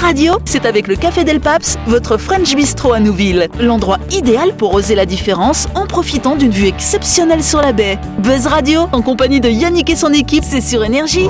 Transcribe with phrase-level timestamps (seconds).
[0.00, 3.48] Radio, c'est avec le Café Del Paps, votre French Bistro à Nouville.
[3.60, 7.98] L'endroit idéal pour oser la différence en profitant d'une vue exceptionnelle sur la baie.
[8.18, 11.28] Buzz Radio, en compagnie de Yannick et son équipe, c'est sur Énergie.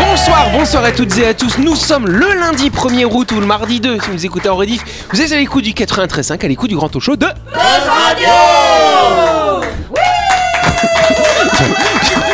[0.00, 1.56] Bonsoir, bonsoir à toutes et à tous.
[1.58, 4.84] Nous sommes le lundi 1er août ou le mardi 2 si vous écoutez en rediff.
[5.12, 7.26] Vous êtes à l'écoute du 93.5, à l'écoute du grand talk show de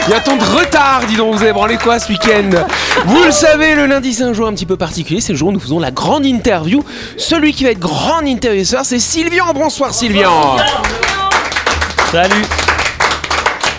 [0.09, 2.50] Il y a tant de retard, dis donc, vous avez branlé quoi ce week-end
[3.07, 5.49] Vous le savez, le lundi c'est un jour un petit peu particulier, c'est le jour
[5.49, 6.85] où nous faisons la grande interview.
[7.17, 9.53] Celui qui va être grand intervieweur, c'est Sylvian.
[9.53, 10.58] Bonsoir Sylvian
[12.13, 12.44] Salut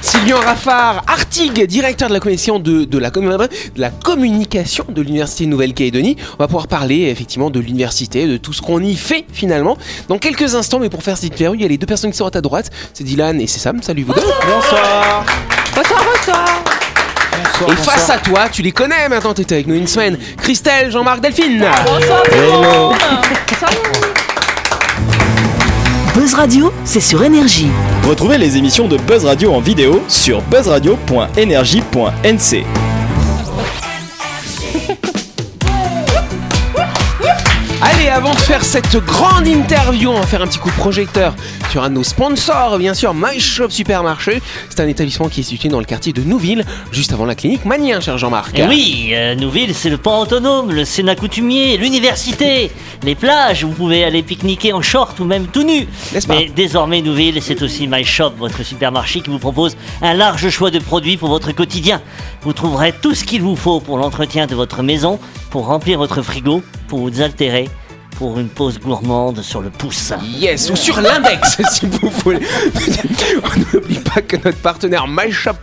[0.02, 5.46] Sylvian Raffard, Artig, directeur de la commission de, de la, de la communication de l'Université
[5.46, 6.18] de Nouvelle-Calédonie.
[6.34, 9.78] On va pouvoir parler effectivement de l'université, de tout ce qu'on y fait finalement.
[10.10, 12.18] Dans quelques instants, mais pour faire cette interview, il y a les deux personnes qui
[12.18, 12.70] sont à ta droite.
[12.94, 13.82] C'est Dylan et c'est Sam.
[13.82, 14.22] Salut vous deux.
[14.22, 15.26] Bonsoir.
[17.68, 20.18] Et face à toi, tu les connais maintenant, t'étais avec nous une semaine.
[20.42, 21.66] Christelle, Jean-Marc, Delphine.
[21.86, 22.24] Bonsoir.
[26.16, 27.70] Buzz Radio, c'est sur Énergie.
[28.08, 32.97] Retrouvez les émissions de Buzz Radio en vidéo sur buzzradio.energie.nc.
[38.18, 41.36] avant de faire cette grande interview, on va faire un petit coup de projecteur
[41.70, 44.42] sur un de nos sponsors, bien sûr, My Shop Supermarché.
[44.70, 47.64] C'est un établissement qui est situé dans le quartier de Nouville, juste avant la clinique
[47.64, 48.54] Manien, cher Jean-Marc.
[48.58, 52.72] Eh oui, euh, Nouville, c'est le port autonome, le Sénat coutumier, l'université,
[53.04, 55.86] les plages, où vous pouvez aller pique-niquer en short ou même tout nu.
[55.86, 60.50] Pas Mais désormais, Nouville, c'est aussi My Shop, votre supermarché qui vous propose un large
[60.50, 62.02] choix de produits pour votre quotidien.
[62.42, 65.20] Vous trouverez tout ce qu'il vous faut pour l'entretien de votre maison,
[65.52, 67.70] pour remplir votre frigo, pour vous altérer,
[68.18, 70.12] pour une pause gourmande sur le pouce.
[70.40, 72.40] Yes, ou sur l'index, si vous voulez.
[73.44, 75.54] On n'oublie pas que notre partenaire My Shop,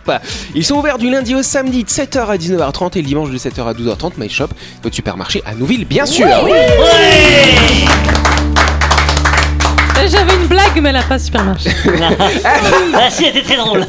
[0.53, 3.37] ils sont ouverts du lundi au samedi de 7h à 19h30 et le dimanche de
[3.37, 4.13] 7h à 12h30.
[4.17, 4.47] My Shop,
[4.83, 6.25] notre supermarché à Nouville, bien sûr.
[6.25, 6.55] Blague,
[10.85, 11.71] mais elle a pas super marché.
[12.93, 13.85] ah si, elle était très drôle.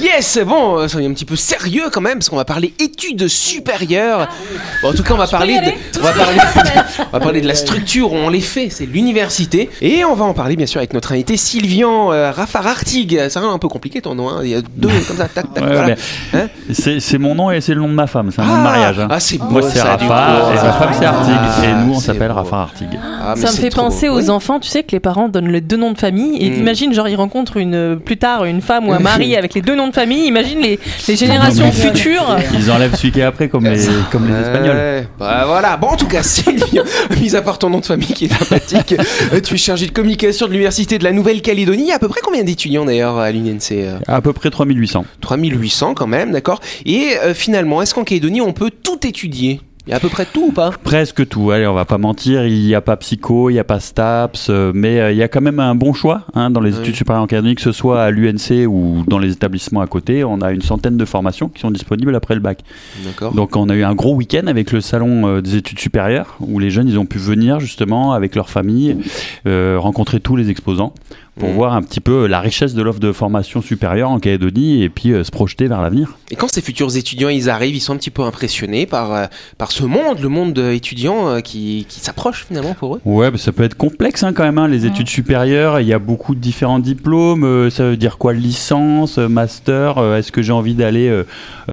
[0.00, 3.28] Yes, bon, euh, soyons un petit peu sérieux quand même, parce qu'on va parler études
[3.28, 4.28] supérieures.
[4.82, 6.38] Bon, en tout cas, on va parler de, on va parler,
[6.98, 9.70] on va parler de la structure où on les fait, c'est l'université.
[9.80, 13.20] Et on va en parler bien sûr avec notre invité Sylvian euh, Raffard Artig.
[13.28, 14.40] C'est un peu compliqué ton nom, hein.
[14.42, 15.94] il y a deux comme ça, tac, tac, Ouais, voilà.
[16.32, 18.58] mais Hein C'est mon nom et c'est le nom de ma femme, c'est un nom
[18.58, 18.98] de mariage.
[18.98, 19.08] hein.
[19.10, 20.04] ah, c'est beau Moi c'est ça, Rafa
[20.52, 21.64] et ma femme c'est Artig.
[21.64, 22.32] Et nous on s'appelle.
[22.32, 22.88] Rafa Artig.
[23.22, 24.16] Ah, Ça me fait penser beau.
[24.16, 24.30] aux Oui.
[24.30, 26.36] enfants, tu sais, que les parents donnent les deux noms de famille.
[26.42, 26.58] Et Mm.
[26.58, 29.74] imagine, genre, ils rencontrent une, plus tard une femme ou un mari avec les deux
[29.74, 30.26] noms de famille.
[30.26, 30.78] Imagine les,
[31.08, 32.36] les générations futures.
[32.54, 34.76] Ils enlèvent celui qui est après comme les, comme les Espagnols.
[34.76, 35.76] Ouais, bah voilà.
[35.76, 36.84] Bon, en tout cas, Sylvian,
[37.20, 38.94] mis à part ton nom de famille qui est sympathique,
[39.32, 41.82] euh, tu es chargé de communication de l'Université de la Nouvelle-Calédonie.
[41.84, 44.50] Il y a à peu près combien d'étudiants d'ailleurs à l'UNC euh À peu près
[44.50, 45.04] 3800.
[45.20, 46.60] 3800 quand même, d'accord.
[46.84, 49.60] Et euh, finalement, est-ce qu'en Calédonie, on peut tout étudier?
[49.86, 51.96] Il y a à peu près tout ou pas Presque tout, allez, on va pas
[51.96, 55.16] mentir, il n'y a pas psycho, il n'y a pas STAPS, euh, mais euh, il
[55.16, 56.80] y a quand même un bon choix hein, dans les Oui.
[56.80, 60.24] études supérieures en que ce soit à l'UNC ou dans les établissements à côté.
[60.24, 62.64] On a une centaine de formations qui sont disponibles après le bac.
[63.04, 63.32] D'accord.
[63.32, 66.58] Donc on a eu un gros week-end avec le salon euh, des études supérieures où
[66.58, 68.96] les jeunes ils ont pu venir justement avec leur famille
[69.46, 70.92] rencontrer tous les exposants
[71.38, 71.54] pour Mhm.
[71.54, 75.12] voir un petit peu la richesse de l'offre de formation supérieure en Calédonie et puis
[75.12, 76.16] euh, se projeter vers l'avenir.
[76.30, 79.26] Et quand ces futurs étudiants, ils arrivent, ils sont un petit peu impressionnés par, euh,
[79.58, 83.38] par ce monde, le monde étudiant euh, qui, qui s'approche finalement pour eux Ouais, bah,
[83.38, 85.80] ça peut être complexe hein, quand même, hein, les études supérieures.
[85.80, 87.44] Il y a beaucoup de différents diplômes.
[87.44, 91.22] euh, ça veut dire quoi Licence, euh, master euh, Est-ce que j'ai envie d'aller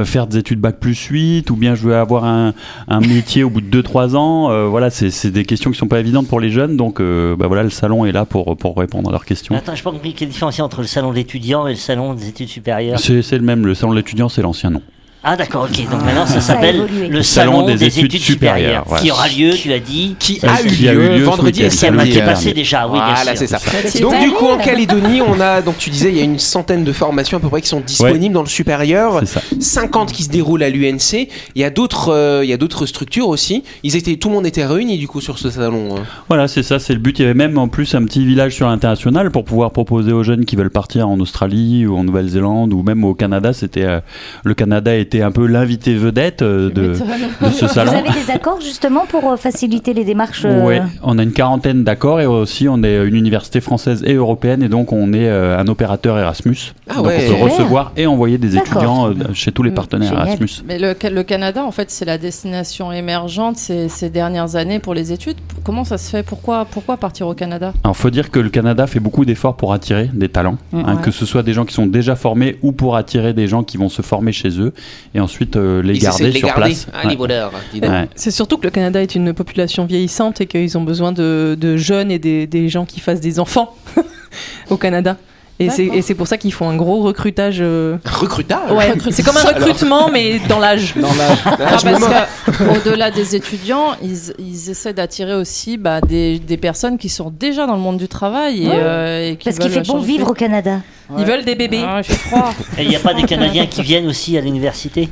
[0.04, 2.54] faire des études bac plus 8 Ou bien je veux avoir un,
[2.88, 6.00] un métier au bout de 2-3 ans Euh, Voilà, c'est des questions qui sont pas
[6.00, 6.78] évidentes pour les jeunes.
[6.78, 9.53] Donc euh, bah, voilà, le salon est là pour, pour répondre à leurs questions.
[9.56, 11.78] Attends, je pas compris quelle différence il y a entre le salon d'étudiants et le
[11.78, 13.00] salon des études supérieures.
[13.00, 14.82] C'est c'est le même, le salon de l'étudiant, c'est l'ancien nom.
[15.24, 15.90] Ah d'accord, ok.
[15.90, 19.00] Donc maintenant ça s'appelle le salon, des, études, supérieures, ouais.
[19.00, 20.16] qui aura lieu, tu as dit.
[20.20, 21.78] Qui Ça, a eu qui a lieu, eu lieu ce vendredi et week-end.
[21.78, 22.12] Qui a samedi.
[22.12, 23.38] qui est euh, passé déjà, oui, bien voilà, sûr.
[23.38, 24.02] c'est ça.
[24.02, 26.84] Donc du coup en Calédonie, on a donc tu disais il y a une centaine
[26.84, 29.42] de formations à peu près qui sont disponibles dans le supérieur, C'est ça.
[29.60, 31.14] 50 qui se déroulent à l'UNC.
[31.14, 33.64] Il y a d'autres euh, il y a d'autres structures aussi.
[33.84, 35.96] Ils étaient tout le monde était réuni du coup sur ce salon.
[35.98, 36.04] hein.
[36.28, 37.18] Voilà, c'est ça, c'est le but.
[37.20, 40.24] Il y avait même en plus un petit village sur l'international pour pouvoir proposer aux
[40.24, 43.54] jeunes qui veulent partir en Australie ou en Nouvelle-Zélande ou même au Canada.
[43.54, 44.00] C'était euh,
[44.44, 47.04] le Canada était un peu l'invité vedette euh, de, de ce
[47.66, 47.92] Vous salon.
[47.92, 51.84] avez des accords justement pour euh, faciliter les démarches euh, Ouais, on a une quarantaine
[51.84, 55.68] d'accords et aussi on est une université française et européenne et donc on est un
[55.68, 56.74] opérateur Erasmus.
[56.90, 57.28] Ah donc ouais.
[57.30, 60.28] on peut recevoir et envoyer des étudiants chez tous les Mm, partenaires génial.
[60.28, 60.64] Erasmus.
[60.68, 64.94] Mais le, le Canada, en fait, c'est la destination émergente ces, ces dernières années pour
[64.94, 65.38] les études.
[65.64, 66.24] Comment ça se fait?
[66.24, 67.74] Pourquoi, pourquoi partir au Canada?
[67.84, 70.96] Alors, faut dire que le Canada fait beaucoup d'efforts pour attirer des talents, Mm, hein,
[70.96, 71.02] ouais.
[71.02, 73.78] que ce soit des gens qui sont déjà formés ou pour attirer des gens qui
[73.78, 74.74] vont se former chez eux.
[75.16, 76.62] Et ensuite euh, les garder sur garder.
[76.62, 76.88] place.
[76.94, 77.88] Ah, Ouais.
[77.88, 78.10] Ouais.
[78.16, 81.78] C'est surtout que le Canada est une population vieillissante et qu'ils ont besoin de, de
[81.78, 83.76] jeunes et des, des gens qui fassent des enfants
[84.70, 85.18] au Canada.
[85.60, 85.70] Et
[86.02, 87.60] c'est, pour ça qu'ils font un gros recrutage.
[87.62, 90.94] euh, Recrutage Ouais, c'est comme un recrutement, mais dans l'âge.
[90.96, 96.98] Dans Ah, parce qu'au-delà des étudiants, ils, ils essaient d'attirer aussi bah, des, des personnes
[96.98, 98.74] qui sont déjà dans le monde du travail et, Ouais.
[98.78, 100.80] euh, et qui Parce qu'il fait bon vivre au Canada.
[101.18, 101.84] Ils veulent des bébés.
[101.86, 102.52] Ah, froid.
[102.78, 105.10] Et il n'y a pas des Canadiens qui viennent aussi à l'université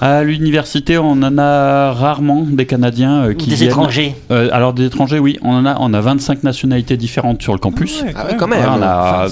[0.00, 3.68] À l'université, on en a rarement des Canadiens euh, qui des viennent.
[3.70, 7.52] étrangers Euh, alors des étrangers, oui, on en a, on a 25 nationalités différentes sur
[7.52, 8.04] le campus.
[8.14, 8.64] Ah ouais, quand même.
[8.68, 9.26] On a-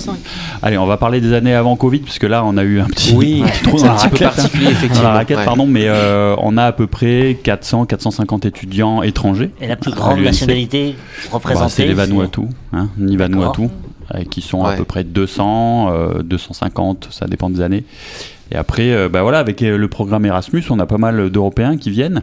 [0.63, 3.15] Allez, on va parler des années avant Covid, puisque là, on a eu un petit,
[3.15, 4.37] Oui, un petit trou dans un la petit peu raquette.
[4.37, 5.09] particulier, Dans effectivement.
[5.09, 5.45] la raquette, Ouais.
[5.45, 9.51] pardon, mais euh, on a à peu près 400, 450 étudiants étrangers.
[9.61, 12.43] Et la plus grande nationalité Bah, représentée c'est les Vanuatu,
[12.73, 13.69] hein, ni Vanuatu,
[14.31, 17.85] qui sont à peu près 200, euh, 250, ça dépend des années.
[18.51, 21.77] Et après, euh, bah voilà, avec euh, le programme Erasmus, on a pas mal d'Européens
[21.77, 22.23] qui viennent.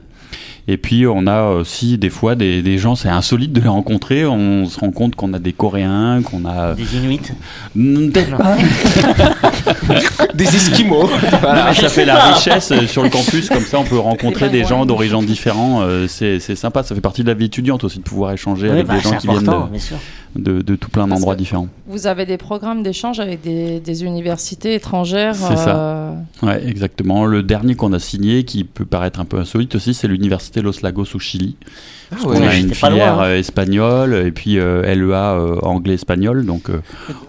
[0.68, 4.26] Et puis on a aussi des fois des, des gens, c'est insolite de les rencontrer.
[4.26, 7.20] On se rend compte qu'on a des Coréens, qu'on a Des Inuits
[7.76, 8.56] peut-être pas.
[10.34, 11.10] Des Esquimaux.
[11.42, 14.64] Voilà, ça fait la richesse euh, sur le campus, comme ça on peut rencontrer des
[14.64, 15.82] gens d'horizons différents.
[15.82, 18.68] euh, C'est c'est sympa, ça fait partie de la vie étudiante aussi de pouvoir échanger
[18.68, 19.44] Oui, avec bah, des gens qui viennent
[20.36, 21.68] de, de, de tout plein d'endroits différents.
[21.88, 25.36] Vous avez des programmes d'échange avec des, des universités étrangères.
[25.36, 25.76] C'est ça.
[25.76, 27.26] euh, Ouais, exactement.
[27.26, 30.82] Le dernier qu'on a signé, qui peut paraître un peu insolite aussi, c'est l'université Los
[30.84, 31.56] Lagos au Chili.
[32.12, 33.28] Ah On a une filière loin, hein.
[33.30, 36.46] euh, espagnole et puis euh, LEA euh, anglais-espagnol.
[36.46, 36.80] Donc euh,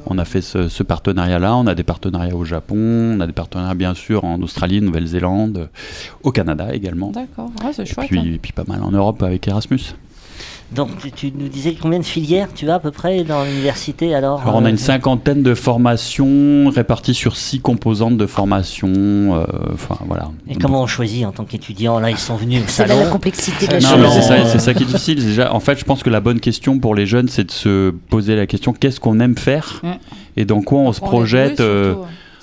[0.06, 1.56] on a fait ce, ce partenariat-là.
[1.56, 2.76] On a des partenariats au Japon,
[3.16, 5.68] on a des partenariats bien sûr en Australie, Nouvelle-Zélande,
[6.22, 7.10] au Canada également.
[7.10, 8.08] D'accord, ouais, c'est Et chouette.
[8.08, 8.24] puis, hein.
[8.34, 9.80] et puis pas mal en Europe avec Erasmus.
[10.74, 14.14] Donc tu, tu nous disais combien de filières tu as à peu près dans l'université
[14.14, 18.88] alors Alors on a euh, une cinquantaine de formations réparties sur six composantes de formation.
[18.92, 20.30] euh, Enfin voilà.
[20.48, 23.00] Et comment on choisit en tant qu'étudiant Là, ils sont venus au C'est là la
[23.02, 23.12] salon.
[23.12, 23.98] complexité de la Non, chose.
[24.00, 25.24] mais c'est ça, c'est ça qui est difficile.
[25.24, 27.90] Déjà, en fait, je pense que la bonne question pour les jeunes, c'est de se
[28.10, 29.88] poser la question qu'est-ce qu'on aime faire Mm.
[30.36, 31.94] et dans quoi on se projette euh,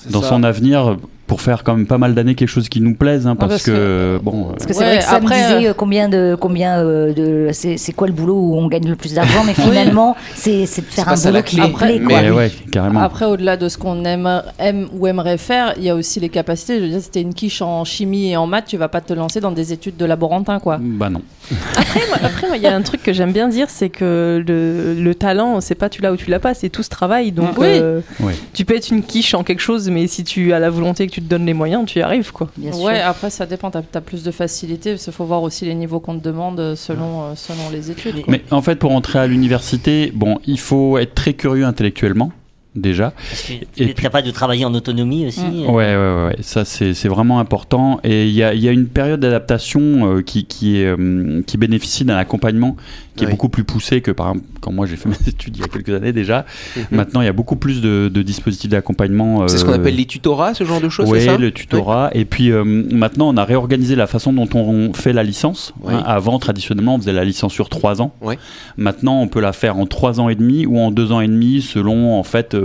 [0.10, 0.30] dans ça.
[0.30, 0.98] son avenir
[1.32, 3.64] pour faire quand même pas mal d'années quelque chose qui nous plaise, hein, Ah, parce,
[3.64, 4.48] que, que- bon.
[4.50, 7.14] euh, Parce que c'est Ouais, vrai que après, disait euh, euh, combien de combien euh,
[7.14, 10.66] de c'est c'est quoi le boulot où on gagne le plus d'argent, mais finalement c'est
[10.66, 11.68] c'est de faire un boulot qui clé.
[11.70, 12.00] nous plaît.
[12.02, 12.22] Mais quoi.
[12.22, 13.00] mais ouais, carrément.
[13.00, 14.30] Après, au-delà de ce qu'on aime,
[14.60, 16.80] aime ou aimerait faire, il y a aussi les capacités.
[16.80, 19.00] Je veux dire, si t'es une quiche en chimie et en maths, tu vas pas
[19.00, 20.80] te lancer dans des études de laborantin, quoi.
[20.82, 21.22] Bah non.
[21.76, 24.94] Après, moi- après, il y a un truc que j'aime bien dire, c'est que le,
[24.94, 27.32] le talent, c'est pas tu l'as ou tu l'as pas, c'est tout ce travail.
[27.32, 27.68] Donc, Oui.
[27.70, 28.34] euh, Oui.
[28.54, 31.08] tu peux être une quiche en quelque chose, mais si tu as la volonté et
[31.08, 32.50] que tu te donnes les moyens, tu y arrives, quoi.
[32.58, 32.90] Bien sûr.
[33.06, 33.72] Après, ça dépend.
[33.72, 36.60] T'as as plus de facilité, parce qu'il faut voir aussi les niveaux qu'on te demande
[36.60, 38.16] euh, selon, euh, selon les études.
[38.24, 38.26] quoi.
[38.28, 42.32] Mais en fait, pour entrer à l'université, bon, il faut être très curieux intellectuellement.
[42.74, 43.12] Déjà.
[43.12, 45.42] Parce que tu Et es puis- capable de travailler en autonomie aussi.
[45.42, 45.64] Mm.
[45.66, 48.00] euh, Ouais, ouais, ouais, ça c'est c'est vraiment important.
[48.06, 49.82] Et il y a, il y a une période d'adaptation
[50.16, 52.78] euh, qui, qui, est, euh, qui bénéficie d'un accompagnement
[53.18, 55.60] qui est beaucoup plus poussé que par exemple quand moi j'ai fait mes études il
[55.62, 56.46] y a quelques années déjà.
[56.78, 56.84] Mhm.
[56.92, 59.46] Maintenant, il y a beaucoup plus de, de dispositifs d'accompagnement.
[59.50, 62.10] C'est ce qu'on appelle les tutorats, ce genre de choses, oui, c'est ça le tutorat.
[62.14, 65.74] Et puis euh, maintenant, on a réorganisé la façon dont on fait la licence.
[65.84, 65.94] Oui.
[65.94, 68.14] Hein, avant, traditionnellement, on faisait la licence sur trois ans.
[68.22, 68.36] Oui.
[68.78, 71.28] Maintenant, on peut la faire en trois ans et demi ou en deux ans et
[71.28, 72.61] demi, selon en fait euh,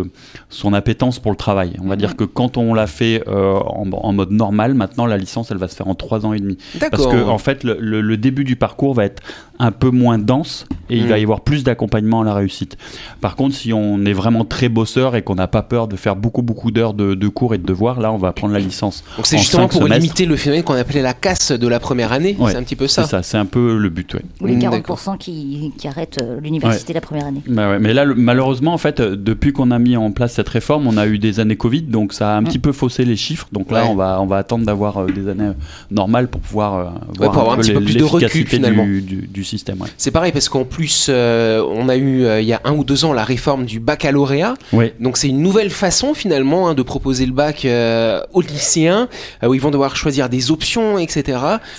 [0.48, 1.76] son appétence pour le travail.
[1.82, 5.16] On va dire que quand on l'a fait euh, en, en mode normal, maintenant la
[5.16, 6.56] licence, elle va se faire en trois ans et demi.
[6.78, 7.12] Parce D'accord.
[7.12, 9.22] que en fait, le, le- le début du parcours va être
[9.58, 11.08] un peu moins dense et il Mm.
[11.08, 12.76] va y avoir plus d'accompagnement à la réussite.
[13.20, 16.14] Par contre, si on est vraiment très bosseur et qu'on n'a pas peur de faire
[16.16, 19.02] beaucoup beaucoup d'heures de, de cours et de devoirs, là, on va prendre la licence.
[19.16, 20.02] Donc c'est en justement pour semestres.
[20.02, 22.36] limiter le phénomène qu'on appelait la casse de la première année.
[22.38, 22.50] Ouais.
[22.52, 23.04] C'est un petit peu ça.
[23.04, 24.14] C'est ça, c'est un peu le but.
[24.14, 24.22] Ouais.
[24.40, 27.42] Ou les Mm, 40% qui, qui arrêtent euh, l'université la première année.
[27.48, 30.32] Bah ouais, mais là, le- malheureusement, en fait, euh, depuis qu'on a mis en place
[30.32, 33.04] cette réforme, on a eu des années Covid, donc ça a un petit peu faussé
[33.04, 33.46] les chiffres.
[33.52, 33.88] Donc là, Ouais.
[33.90, 35.52] on va, on va attendre d'avoir euh, des années euh,
[35.90, 36.84] normales pour pouvoir euh,
[37.18, 38.84] voir pour avoir un petit peu les- plus de recul, finalement.
[38.84, 39.80] du, du, du système.
[39.82, 39.88] Ouais.
[39.98, 42.84] C'est pareil parce qu'en plus, euh, on a eu euh, il y a un ou
[42.84, 44.54] deux ans la réforme du baccalauréat.
[44.72, 44.94] Ouais.
[45.00, 49.08] Donc c'est une nouvelle façon finalement hein, de proposer le bac euh, aux lycéens
[49.42, 51.38] euh, où ils vont devoir choisir des options, etc.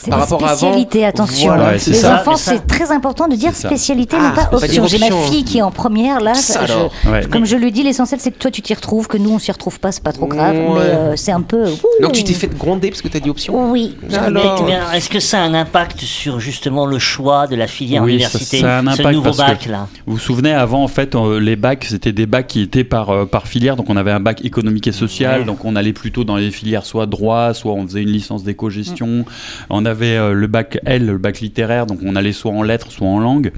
[0.09, 0.57] Par rapport à avant.
[0.57, 1.47] spécialités, attention.
[1.47, 2.15] Voilà, Ouais, c'est les ça.
[2.21, 4.85] enfants, c'est très important de dire spécialité, Ah, non pas option.
[4.85, 6.33] J'ai ma fille qui est en première là.
[6.35, 6.91] Ça je- alors.
[7.09, 7.25] Ouais.
[7.31, 9.51] comme je le dis, l'essentiel c'est que toi tu t'y retrouves, que nous on s'y
[9.51, 10.73] retrouve pas, c'est pas trop grave, Ouais.
[10.75, 11.63] mais euh, c'est un peu.
[11.67, 12.01] ouh.
[12.01, 13.71] Donc tu t'es fait gronder parce que t'as dit option.
[13.71, 13.95] Oui.
[14.13, 14.61] Alors.
[14.61, 17.65] Mais, mais alors, est-ce que ça a un impact sur justement le choix de la
[17.67, 19.87] filière Oui, université ça- ça a un Ce impact nouveau parce que- bac là?
[20.05, 23.09] Vous vous souvenez, avant, en fait, euh, les bacs, c'était des bacs qui étaient par,
[23.09, 23.75] euh, par filière.
[23.75, 25.39] Donc, on avait un bac économique et social.
[25.41, 25.45] Ouais.
[25.45, 29.25] Donc, on allait plutôt dans les filières soit droit, soit on faisait une licence d'éco-gestion.
[29.69, 31.85] On avait euh, le bac L, le bac littéraire.
[31.87, 33.51] Donc, on allait soit en lettres, soit en langue.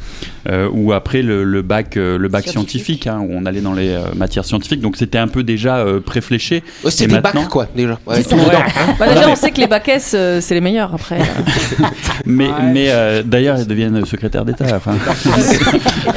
[0.47, 3.03] Euh, ou après, le, le bac, euh, le bac Scientifique.
[3.03, 4.79] scientifique, hein, où on allait dans les euh, matière scientifique.
[4.81, 6.63] Donc c'était un peu déjà euh, préfléché.
[6.83, 7.97] Oh, c'est des maintenant- bacs, quoi, déjà.
[8.05, 8.95] Ouais, tout hein.
[8.99, 11.17] Bah, déjà, on sait que les bacs S, euh, c'est les meilleurs après.
[12.25, 14.65] Mais, mais euh, d'ailleurs, ils deviennent secrétaire d'État.
[14.75, 14.93] Enfin.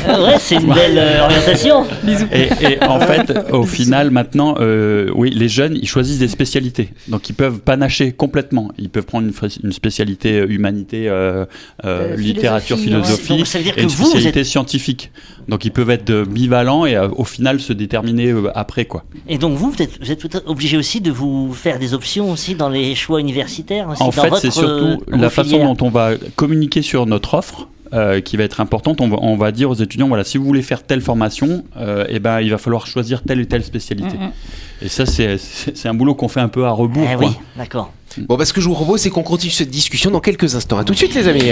[0.08, 1.84] Euh, ouais, c'est une belle euh, orientation.
[2.32, 6.90] Et, et en fait, au final, maintenant, euh, oui, les jeunes, ils choisissent des spécialités.
[7.08, 8.70] Donc, ils peuvent panacher complètement.
[8.78, 9.26] Ils peuvent prendre
[9.62, 11.44] une, spécialité humanité, euh,
[11.84, 13.38] euh, Euh, littérature, philosophie, philosophie, ouais.
[13.38, 15.10] Donc, ça veut dire et que une vous, vous spécialité scientifique.
[15.48, 19.04] Donc, ils peuvent être euh, bivalents et euh, au final se déterminer euh, après, quoi.
[19.28, 22.54] Et donc vous, vous êtes, vous êtes obligé aussi de vous faire des options aussi
[22.54, 23.88] dans les choix universitaires.
[23.88, 27.68] Aussi, En dans fait, c'est surtout la façon dont on va communiquer sur notre offre.
[27.92, 30.44] Euh, qui va être importante, on va, on va dire aux étudiants voilà si vous
[30.44, 34.16] voulez faire telle formation, euh, eh ben il va falloir choisir telle ou telle spécialité.
[34.80, 35.38] Et ça c'est
[35.86, 37.06] un boulot qu'on fait un peu à rebours.
[37.10, 37.26] Eh quoi.
[37.26, 37.92] oui, d'accord.
[38.28, 40.76] Bon, bah, ce que je vous propose, c'est qu'on continue cette discussion dans quelques instants.
[40.76, 41.50] À tout de suite, les amis.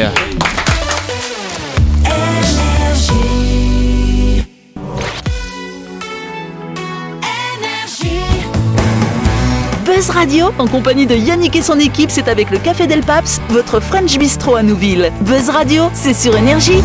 [10.00, 13.38] Buzz Radio, en compagnie de Yannick et son équipe, c'est avec le Café Del Paps,
[13.50, 15.12] votre French Bistro à Nouville.
[15.20, 16.80] Buzz Radio, c'est sur Énergie.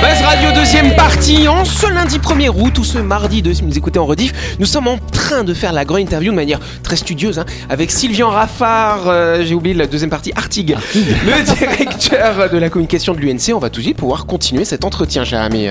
[0.00, 3.68] Buzz Radio, deuxième partie, en ce lundi 1er août ou ce mardi 2, si vous
[3.68, 6.60] nous écoutez en rediff, nous sommes en train de faire la grande interview de manière
[6.82, 12.48] très studieuse hein, avec Sylvian Raffard, euh, j'ai oublié la deuxième partie, Artigue, le directeur
[12.48, 13.54] de la communication de l'UNC.
[13.54, 15.68] On va tout de suite pouvoir continuer cet entretien, cher ami.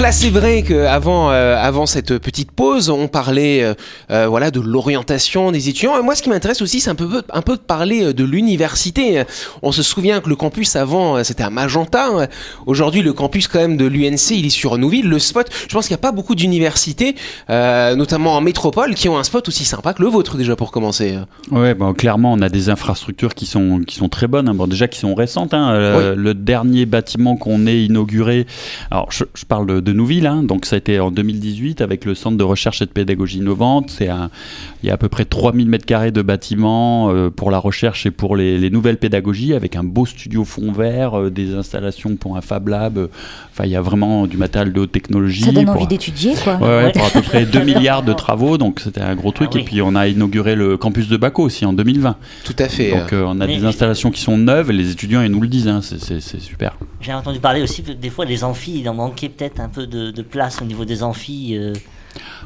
[0.00, 3.74] Donc là, c'est vrai qu'avant euh, avant cette petite pause, on parlait euh,
[4.10, 5.98] euh, voilà de l'orientation des étudiants.
[5.98, 9.24] Et moi, ce qui m'intéresse aussi, c'est un peu un peu de parler de l'université.
[9.60, 12.30] On se souvient que le campus avant, c'était à Magenta.
[12.64, 15.06] Aujourd'hui, le campus quand même de l'UNC, il est sur Nouville.
[15.06, 17.14] Le spot, je pense qu'il n'y a pas beaucoup d'universités,
[17.50, 20.70] euh, notamment en métropole, qui ont un spot aussi sympa que le vôtre déjà pour
[20.72, 21.18] commencer.
[21.50, 24.48] Ouais, bon, clairement, on a des infrastructures qui sont qui sont très bonnes.
[24.48, 24.54] hein.
[24.54, 25.52] Bon, déjà qui sont récentes.
[25.52, 26.14] hein.
[26.16, 28.46] Le dernier bâtiment qu'on ait inauguré,
[28.90, 30.42] alors je, je parle de, de Nouville, hein.
[30.42, 33.90] donc ça a été en 2018 avec le centre de recherche et de pédagogie innovante.
[33.90, 34.30] C'est un,
[34.82, 38.06] il y a à peu près 3000 mètres carrés de bâtiments euh, pour la recherche
[38.06, 42.16] et pour les, les nouvelles pédagogies, avec un beau studio fond vert, euh, des installations
[42.16, 43.08] pour un Fab Lab.
[43.52, 45.42] Enfin, il y a vraiment du matériel de haute technologie.
[45.42, 46.54] Ça donne pour- envie d'étudier, quoi.
[46.56, 46.92] Ouais, ouais, Ouais.
[46.92, 49.48] pour à peu près 2 milliards de travaux, donc c'était un gros truc.
[49.52, 49.60] Ah oui.
[49.62, 52.16] Et puis on a inauguré le campus de Baco aussi en 2020.
[52.44, 52.92] Tout à fait.
[52.92, 55.40] Donc euh, on a Mais- des installations qui sont neuves et les étudiants ils nous
[55.40, 56.76] le disent, hein, c'est super.
[57.00, 60.10] J'ai entendu parler aussi des fois les amphis, il en manquait peut-être un peu de,
[60.10, 61.56] de place au niveau des amphis.
[61.56, 61.72] euh.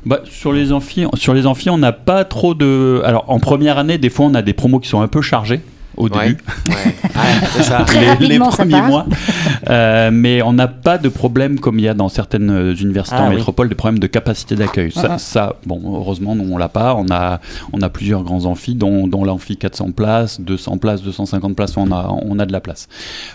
[0.06, 3.02] Bah, sur les amphis, sur les amphis, on n'a pas trop de.
[3.04, 5.60] Alors en première année, des fois on a des promos qui sont un peu chargés
[5.96, 6.28] au Ouais.
[6.28, 6.38] début.
[6.68, 6.74] Ouais.
[6.74, 7.82] Ouais, c'est ça.
[7.86, 9.06] Très les, les rapidement, ça premiers mois.
[9.70, 13.16] Euh, mais on n'a pas de problème comme il y a dans certaines euh, universités
[13.18, 13.36] Ah en oui.
[13.36, 14.90] métropole, des problèmes de capacité d'accueil.
[14.92, 15.18] Ça, Mhm.
[15.18, 16.94] ça, bon, heureusement, nous on l'a pas.
[16.96, 17.40] On a,
[17.72, 21.76] on a plusieurs grands amphis, dont, dont l'amphi 400 places, 200 places, 250 places.
[21.76, 22.88] On a, on a de la place.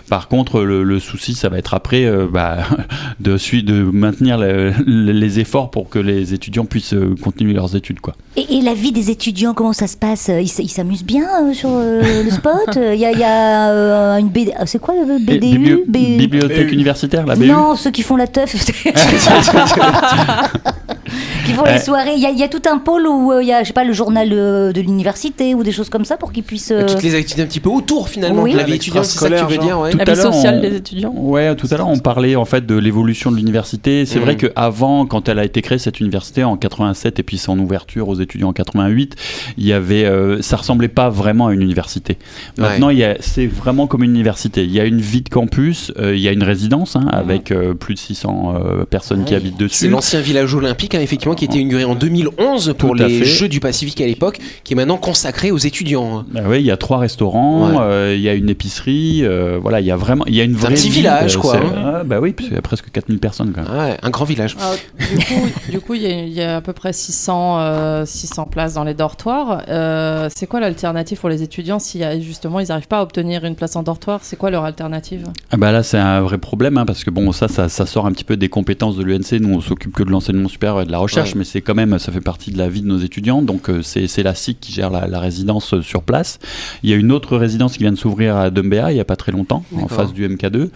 [0.08, 2.58] Par contre, le, le souci, ça va être après euh, bah,
[3.20, 8.14] de, maintenir le- le- les efforts pour que les étudiants puissent continuer leurs études, quoi.
[8.36, 10.30] Et, et la vie des étudiants, comment ça se passe?
[10.40, 12.30] Ils s'amusent bien euh, sur euh, le
[12.76, 14.52] Il y a, il y a, euh, une BD.
[14.66, 17.46] C'est quoi le BDU biblio- B- Bibliothèque universitaire, la BU.
[17.46, 18.54] Non, ceux qui font la teuf.
[21.54, 21.78] font les Euh.
[21.78, 22.12] soirées.
[22.16, 23.68] Il y, a- il y a tout un pôle où euh, il y a, je
[23.68, 26.70] sais pas, le journal euh, de l'université ou des choses comme ça pour qu'ils puissent.
[26.72, 28.52] euh, Toutes les activités un petit peu autour finalement Oui.
[28.52, 29.90] de la vie étudiante, c'est ça que tu veux dire ouais.
[29.90, 31.12] Tout La à vie l'heure, sociale on- des étudiants.
[31.16, 34.06] Ouais, tout à l'heure on parlait en fait de l'évolution de l'université.
[34.06, 34.24] C'est Mhm.
[34.24, 38.08] vrai qu'avant, quand elle a été créée cette université en 87 et puis son ouverture
[38.08, 39.14] aux étudiants en 88,
[39.58, 42.18] il y avait, euh, ça ressemblait pas vraiment à une université.
[42.58, 44.64] Maintenant, il y a- c'est vraiment comme une université.
[44.64, 47.50] Il y a une vie de campus, euh, il y a une résidence hein, avec
[47.50, 49.88] euh, plus de 600 euh, personnes qui habitent C'est dessus.
[49.88, 53.24] l'ancien village olympique, hein, effectivement, qui été inauguré en 2011 pour les fait.
[53.24, 56.18] Jeux du Pacifique à l'époque, qui est maintenant consacré aux étudiants.
[56.18, 56.26] hein.
[56.32, 57.76] Bah ouais, il y a trois restaurants, Ouais.
[57.80, 60.44] euh, il y a une épicerie, euh, voilà, il y a vraiment, il y a
[60.44, 61.92] une C'est un vraie petit vie, village, quoi, c'est- hein.
[62.00, 63.78] ah, bah oui, puis il y a presque 4000 personnes quand même.
[63.80, 64.56] Ouais, un grand village.
[64.60, 67.58] Ah, du coup, du coup, il y, a- il y a à peu près 600,
[67.60, 69.62] euh, 600 places dans les dortoirs.
[69.68, 73.02] Euh, c'est quoi l'alternative pour les étudiants si y a- justement ils n'arrivent pas à
[73.02, 74.20] obtenir une place en dortoir?
[74.22, 75.26] C'est quoi leur alternative?
[75.50, 78.06] Ah bah là c'est un vrai problème hein, parce que bon ça, ça ça sort
[78.06, 79.32] un petit peu des compétences de l'UNC.
[79.40, 81.32] Nous on s'occupe que de l'enseignement supérieur et de la recherche, Ouais.
[81.36, 83.42] mais c'est quand même ça fait partie de la vie de nos étudiants.
[83.42, 86.38] Donc euh, c'est c'est la SIC qui gère la, la résidence euh, sur place.
[86.82, 89.04] Il y a une autre résidence qui vient de s'ouvrir à Dumbéa il y a
[89.04, 90.68] pas très longtemps en face du MK2.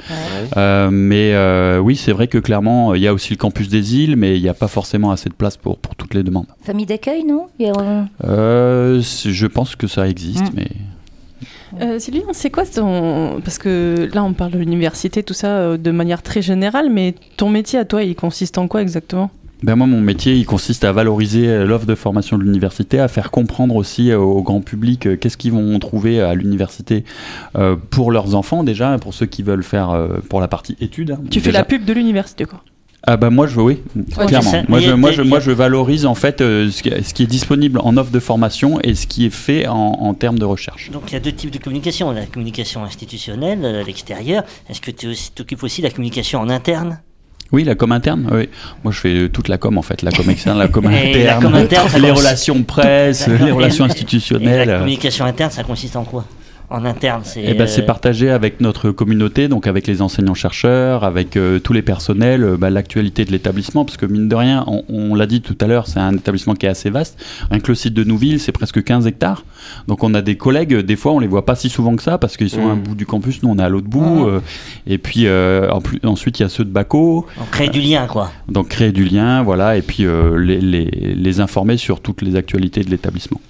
[0.56, 3.96] Euh, mais euh, oui c'est vrai que clairement il y a aussi le campus des
[3.96, 6.46] îles, mais il n'y a pas forcément assez de place pour pour toutes les demandes.
[6.62, 7.46] Famille d'accueil, non?
[7.60, 10.56] A, euh, je pense que ça existe, Mm.
[10.56, 10.68] mais
[11.80, 13.40] Euh, Sylvie, c'est quoi ton...
[13.44, 17.14] Parce que là, on parle de l'université, tout ça, euh, de manière très générale, mais
[17.36, 19.28] ton métier à toi, il consiste en quoi exactement?
[19.62, 23.08] Ben moi, mon métier, il consiste à valoriser euh, l'offre de formation de l'université, à
[23.08, 27.04] faire comprendre aussi euh, au grand public euh, qu'est-ce qu'ils vont trouver à l'université
[27.56, 31.12] euh, pour leurs enfants déjà, pour ceux qui veulent faire euh, pour la partie études.
[31.12, 31.20] hein.
[31.30, 32.62] Tu fais la pub de l'université, quoi.
[33.06, 33.82] Ah bah moi je veux oui
[34.16, 34.62] Ouais, clairement.
[34.66, 37.26] Moi je, moi je moi je valorise en fait euh, ce, qui, ce qui est
[37.26, 40.90] disponible en offre de formation et ce qui est fait en, en termes de recherche.
[40.90, 44.44] Donc il y a deux types de communication, la communication institutionnelle à l'extérieur.
[44.70, 47.00] Est-ce que tu t'occupes aussi de la communication en interne?
[47.52, 48.28] Oui, la com interne.
[48.32, 48.48] Oui.
[48.82, 51.42] Moi je fais toute la com en fait, la com externe, la com la interne,
[51.42, 54.68] com interne, ça les relations presse, les relations Et institutionnelles.
[54.68, 56.24] la communication interne, ça consiste en quoi?
[56.70, 57.44] En interne, c'est.
[57.46, 61.72] Eh ben, c'est euh, partagé avec notre communauté, donc avec les enseignants-chercheurs, avec euh, tous
[61.72, 65.26] les personnels, euh, bah, l'actualité de l'établissement, parce que mine de rien, on, on l'a
[65.26, 67.22] dit tout à l'heure, c'est un établissement qui est assez vaste.
[67.50, 69.44] Rien que le site de Nouville, c'est presque 15 hectares.
[69.88, 72.18] Donc on a des collègues, des fois on les voit pas si souvent que ça,
[72.18, 72.80] parce qu'ils sont à un Mm.
[72.82, 74.26] bout du campus, nous on est à l'autre bout.
[74.26, 74.40] euh,
[74.86, 77.80] et puis euh, en plus, ensuite il y a ceux de Baco, On crée du
[77.80, 78.30] lien, quoi.
[78.48, 82.36] donc créer du lien, voilà, et puis euh, les, les, les informer sur toutes les
[82.36, 83.40] actualités de l'établissement.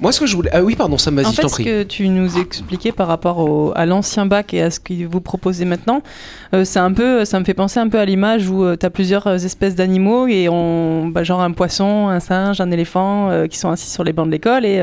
[0.00, 0.50] Moi, ce que je voulais.
[0.52, 1.64] Ah oui, pardon, ça m'a En dit, je fait, t'en ce prie.
[1.64, 5.20] que tu nous expliquais par rapport au- à l'ancien bac et à ce que vous
[5.20, 6.02] proposez maintenant,
[6.54, 8.90] euh, c'est un peu, ça me fait penser un peu à l'image où tu as
[8.90, 13.46] plusieurs euh, espèces d'animaux et on, bah, genre un poisson, un singe, un éléphant euh,
[13.46, 14.76] qui sont assis sur les bancs de l'école et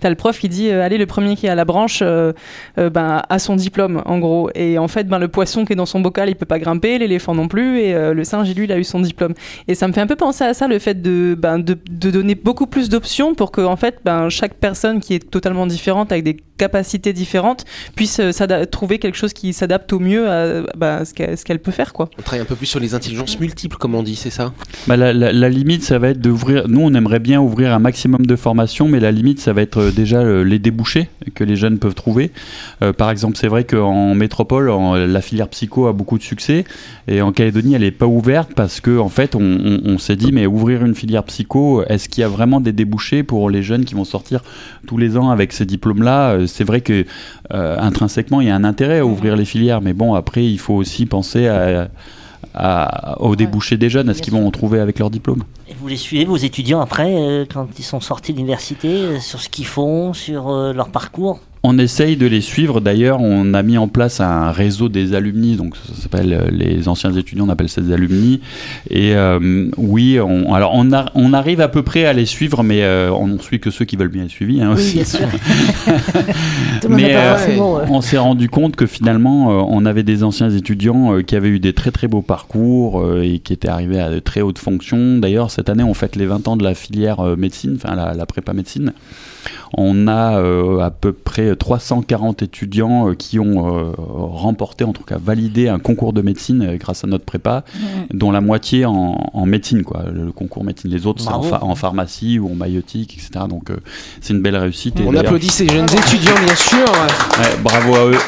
[0.00, 2.00] tu as le prof qui dit euh, allez le premier qui est à la branche
[2.02, 2.32] euh,
[2.78, 5.76] euh, ben, a son diplôme en gros et en fait ben, le poisson qui est
[5.76, 8.64] dans son bocal il peut pas grimper, l'éléphant non plus et euh, le singe lui
[8.64, 9.34] il a eu son diplôme
[9.68, 12.10] et ça me fait un peu penser à ça le fait de, ben, de, de
[12.10, 16.12] donner beaucoup plus d'options pour que en fait ben, chaque personne qui est totalement différente
[16.12, 17.64] avec des capacités différentes
[17.96, 21.12] puisse euh, trouver quelque chose qui s'adapte au mieux à ben, ce
[21.44, 22.08] qu'elle peut faire quoi.
[22.18, 24.52] On travaille un peu plus sur les intelligences multiples, comme on dit, c'est ça?
[24.86, 26.68] Bah, la, la- la limite, ça va être d'ouvrir.
[26.68, 29.78] Nous, on aimerait bien ouvrir un maximum de formations, mais la limite, ça va être
[29.80, 32.30] euh, déjà euh, les débouchés que les jeunes peuvent trouver.
[32.82, 36.64] Euh, par exemple, c'est vrai qu'en métropole, en- la filière psycho a beaucoup de succès,
[37.08, 40.16] et en Calédonie, elle n'est pas ouverte parce que, en fait, on, on- on s'est
[40.16, 43.62] dit, mais ouvrir une filière psycho, est-ce qu'il y a vraiment des débouchés pour les
[43.62, 44.42] jeunes qui vont sortir
[44.86, 46.46] tous les ans avec ces diplômes-là?
[46.52, 47.04] C'est vrai que
[47.52, 50.58] euh, intrinsèquement, il y a un intérêt à ouvrir les filières, mais bon, après, il
[50.58, 51.88] faut aussi penser à,
[52.54, 55.42] à- aux débouchés des jeunes, à ce qu'ils vont en trouver avec leur diplôme.
[55.72, 59.20] Et vous les suivez, vos étudiants, après, euh, quand ils sont sortis de l'université, euh,
[59.20, 61.40] sur ce qu'ils font, sur euh, leur parcours?
[61.64, 62.80] On essaye de les suivre.
[62.80, 66.88] D'ailleurs, on a mis en place un réseau des alumni, donc ça s'appelle euh, les
[66.88, 68.40] anciens étudiants, on appelle ça des alumni.
[68.90, 72.64] Et euh, oui, on, alors on, a- on arrive à peu près à les suivre,
[72.64, 74.94] mais euh, on ne suit que ceux qui veulent bien être suivis hein, Oui, aussi.
[74.96, 75.28] bien sûr.
[76.88, 81.14] Mais, euh, euh, On s'est rendu compte que finalement, euh, on avait des anciens étudiants
[81.14, 84.10] euh, qui avaient eu des très très beaux parcours euh, et qui étaient arrivés à
[84.10, 85.18] de très hautes fonctions.
[85.18, 88.14] D'ailleurs, cette année, on fête les 20 ans de la filière euh, médecine, enfin la,
[88.14, 88.92] la prépa médecine.
[89.74, 95.04] On a euh, à peu près 340 étudiants euh, qui ont euh, remporté, en tout
[95.04, 97.62] cas validé un concours de médecine euh, grâce à notre prépa,
[98.12, 100.90] dont la moitié en, en médecine, quoi, le, le concours médecine.
[100.90, 101.48] Les autres, c'est en, Bravo.
[101.48, 103.44] pha- en pharmacie ou en maïotique, etc.
[103.48, 103.76] Donc, euh,
[104.20, 104.98] c'est une belle réussite.
[104.98, 106.78] Et On applaudit ces jeunes étudiants, bien sûr.
[107.38, 108.18] Ouais, bravo à eux.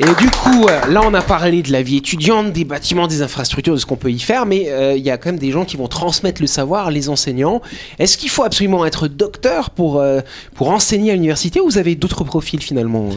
[0.00, 3.20] Et du coup, euh, là, on a parlé de la vie étudiante, des bâtiments, des
[3.20, 5.50] infrastructures, de ce qu'on peut y faire, mais euh, il y a quand même des
[5.50, 7.60] gens qui vont transmettre le savoir, les enseignants.
[7.98, 10.20] Est-ce qu'il faut absolument être docteur pour, euh,
[10.54, 13.08] pour enseigner à l'université ou vous avez d'autres profils finalement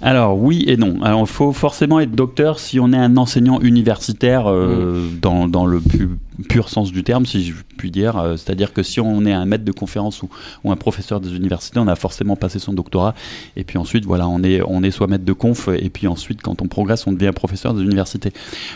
[0.00, 1.02] Alors oui et non.
[1.02, 5.66] Alors il faut forcément être docteur si on est un enseignant universitaire euh, dans, dans
[5.66, 6.10] le pu-
[6.48, 8.16] pur sens du terme, si je puis dire.
[8.16, 10.28] Euh, C'est-à-dire que si on est un maître de conférence ou,
[10.62, 13.14] ou un professeur des universités, on a forcément passé son doctorat.
[13.56, 16.42] Et puis ensuite, voilà, on est, on est soit maître de conf, et puis ensuite,
[16.42, 18.32] quand on progresse, on devient professeur des universités.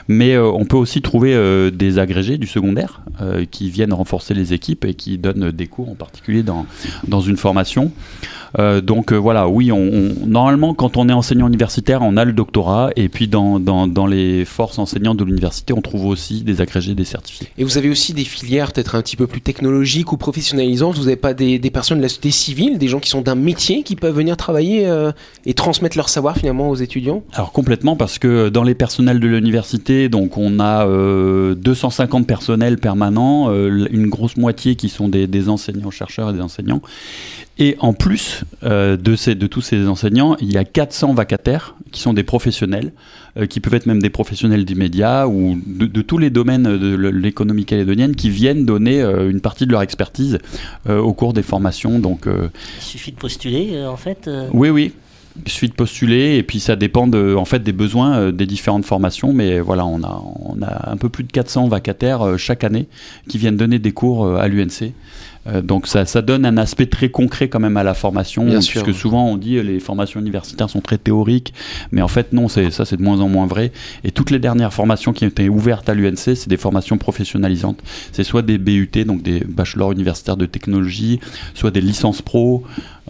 [0.09, 4.35] Mais euh, on peut aussi trouver euh, des agrégés du secondaire euh, qui viennent renforcer
[4.35, 6.67] les équipes et qui donnent des cours en particulier dans,
[7.07, 7.93] dans une formation.
[8.59, 12.25] Euh, donc euh, voilà, oui, on, on- normalement quand on est enseignant universitaire, on a
[12.25, 16.43] le doctorat, et puis dans, dans, dans les forces enseignantes de l'université, on trouve aussi
[16.43, 17.49] des agrégés, des certifiés.
[17.59, 20.97] Et vous avez aussi des filières peut-être un petit peu plus technologiques ou professionnalisantes.
[20.97, 23.35] Vous n'avez pas des, des personnes de la société civile, des gens qui sont d'un
[23.35, 25.13] métier qui peuvent venir travailler euh,
[25.47, 27.23] et transmettre leur savoir finalement aux étudiants?
[27.33, 32.79] Alors complètement parce que dans les personnels de l'université, donc on a euh, 250 personnels
[32.79, 36.83] permanents, euh, une grosse moitié qui sont des, des enseignants chercheurs et des enseignants.
[37.59, 41.75] Et en plus euh, de, ces, de tous ces enseignants, il y a 400 vacataires
[41.91, 42.93] qui sont des professionnels,
[43.37, 46.63] euh, qui peuvent être même des professionnels des médias ou de, de tous les domaines
[46.65, 50.39] de l'économie calédonienne qui viennent donner euh, une partie de leur expertise
[50.89, 51.99] au cours des formations.
[51.99, 54.29] Donc Il suffit de postuler, en fait.
[54.53, 54.93] oui, oui.
[55.47, 58.85] Il suffit de postuler et puis ça dépend de, en fait des besoins des différentes
[58.85, 59.33] formations.
[59.33, 62.87] Mais voilà, on a, on a un peu plus de 400 vacataires chaque année
[63.29, 64.93] qui viennent donner des cours à l'UNC
[65.63, 68.85] donc ça, ça donne un aspect très concret quand même à la formation, Bien puisque
[68.87, 68.95] sûr.
[68.95, 71.53] souvent on dit euh, les formations universitaires sont très théoriques,
[71.91, 73.73] mais en fait non, c'est ça c'est de moins en moins vrai.
[74.05, 77.81] Et toutes les dernières formations qui ont été ouvertes à l'UNC, c'est des formations professionnalisantes.
[78.13, 81.19] C'est soit des BUT, donc des bachelors universitaires de technologie,
[81.55, 82.63] soit des licences pro.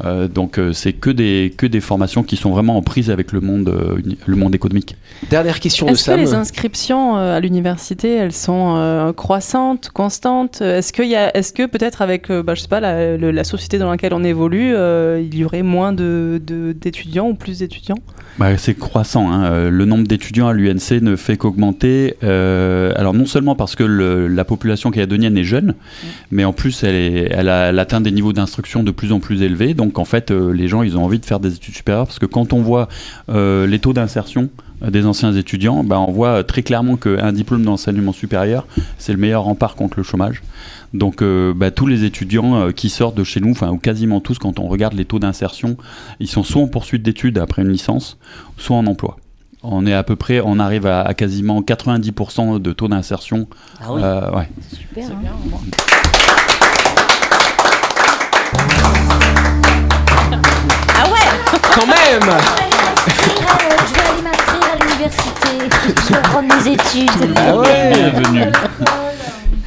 [0.07, 3.31] Euh, donc euh, c'est que des que des formations qui sont vraiment en prise avec
[3.31, 4.97] le monde euh, le monde économique.
[5.29, 6.21] Dernière question de Est-ce que Sam.
[6.21, 10.63] les inscriptions euh, à l'université, elles sont euh, croissantes, constantes?
[10.63, 13.79] Est-ce qu'il y a, est-ce que peut-être avec, euh, bah, je sais pas, la, société
[13.79, 17.99] dans laquelle on évolue, euh, il y aurait moins de, de- d'étudiants ou plus d'étudiants?
[18.39, 19.31] Bah, c'est croissant.
[19.31, 19.45] hein.
[19.45, 22.17] Euh, Le nombre d'étudiants à l'UNC ne fait qu'augmenter.
[22.23, 25.75] Euh, alors non seulement parce que le- la population calédonienne est jeune,
[26.31, 29.21] mais en plus elle, est- elle, a, elle atteint des niveaux d'instruction de plus en
[29.21, 29.75] plus élevés.
[29.75, 32.27] Donc en fait, les gens ils ont envie de faire des études supérieures parce que
[32.27, 32.89] quand on voit
[33.29, 34.49] les taux d'insertion
[34.91, 38.67] des anciens étudiants, bah, on voit très clairement qu'un diplôme d'enseignement supérieur,
[38.99, 40.43] c'est le meilleur rempart contre le chômage.
[40.95, 44.21] Donc euh, bah, tous les étudiants euh, qui sortent de chez nous, enfin ou quasiment
[44.21, 45.77] tous, quand on regarde les taux d'insertion,
[46.21, 48.19] ils sont soit en poursuite d'études après une licence,
[48.59, 49.17] soit en emploi.
[49.63, 53.47] On est à peu près, on arrive à, à quasiment 90% de taux d'insertion.
[53.81, 54.01] Ah oui.
[54.03, 54.49] Euh, ouais.
[54.71, 55.07] Super.
[55.07, 55.19] Hein.
[55.21, 55.33] bien.
[61.75, 62.39] Quand même Euh,
[63.89, 65.51] je vais aller m'inscrire à l'université.
[66.07, 67.35] Je vais reprendre mes études.
[67.37, 68.53] Ah ouais Bienvenue.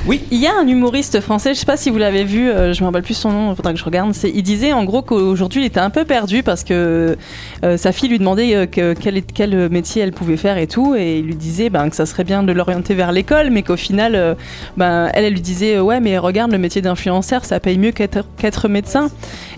[0.07, 2.81] Il y a un humoriste français, je sais pas si vous l'avez vu, euh, je
[2.81, 4.13] me rappelle plus son nom, il faudra que je regarde.
[4.13, 7.17] C'est, il disait en gros qu'aujourd'hui il était un peu perdu parce que
[7.63, 11.17] euh, sa fille lui demandait euh, que, quel, métier elle pouvait faire et tout, et
[11.17, 14.13] il lui disait ben, que ça serait bien de l'orienter vers l'école, mais qu'au final,
[14.13, 14.35] euh,
[14.77, 18.25] ben, elle, elle lui disait ouais mais regarde le métier d'influenceur, ça paye mieux qu'être,
[18.37, 19.09] qu'être médecin.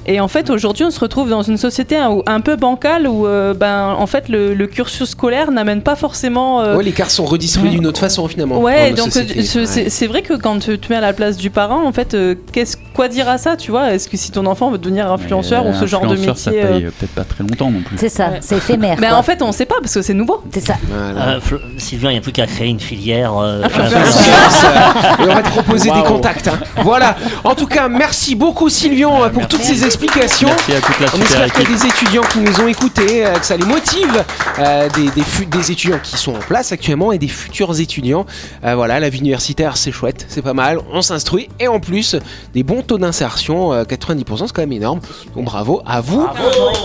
[0.08, 3.28] Et en fait aujourd'hui on se retrouve dans une société un, un peu bancale où
[3.28, 7.12] euh, ben, en fait le, le cursus scolaire n'amène pas forcément euh, Ouais, les cartes
[7.12, 8.62] sont redistribuées d'une autre façon finalement.
[8.62, 11.92] Ouais, donc c'est vrai que quand tu te mets à la place du parent, en
[11.92, 13.94] fait, euh, qu'est-ce quoi dire à ça, tu vois?
[13.94, 16.52] Est-ce que si ton enfant veut devenir influenceur Mais ou ce genre de influenceur, Ça
[16.52, 17.96] métier paye euh, euh, peut-être pas très longtemps non plus.
[17.98, 18.40] C'est ça, Ouais.
[18.42, 18.98] c'est éphémère.
[19.00, 19.14] Quoi.
[19.14, 20.42] en fait, on sait pas parce que c'est nouveau.
[20.52, 20.74] C'est ça.
[20.90, 21.36] Voilà.
[21.36, 21.40] Euh,
[21.78, 23.34] Sylvain, il n'y a plus qu'à créer une filière.
[23.38, 23.64] euh,
[25.20, 26.48] Et on va te proposer des contacts.
[26.48, 26.60] hein.
[26.84, 27.16] Voilà.
[27.44, 30.50] En tout cas, merci beaucoup Sylvian euh, pour toutes ces explications.
[30.50, 33.26] Merci à toute la On espère qu'il y a des étudiants qui nous ont écoutés,
[33.26, 34.24] euh, que ça les motive,
[34.60, 38.26] euh, des, des, des étudiants qui sont en place actuellement et des futurs étudiants.
[38.66, 42.16] Euh, voilà, la vie universitaire, c'est chouette, c'est pas mal, on s'instruit et en plus,
[42.54, 45.00] des bons taux d'insertion, euh, 90%, c'est quand même énorme.
[45.36, 46.28] Donc bravo à vous.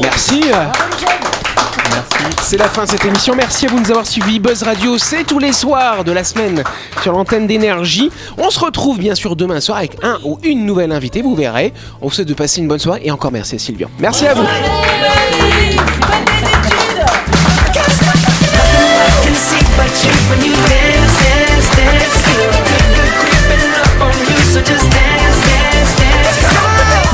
[0.03, 0.43] Merci.
[2.43, 3.35] C'est la fin de cette émission.
[3.35, 4.39] Merci à vous de nous avoir suivis.
[4.39, 6.63] Buzz Radio, c'est tous les soirs de la semaine
[7.03, 8.11] sur l'antenne d'énergie.
[8.39, 11.73] On se retrouve bien sûr demain soir avec un ou une nouvelle invitée, vous verrez.
[12.01, 13.89] On vous souhaite de passer une bonne soirée et encore merci à Sylvian.
[13.99, 14.43] Merci à vous.